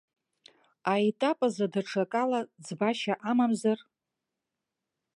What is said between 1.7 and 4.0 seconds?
даҽакала ӡбашьа амамзар.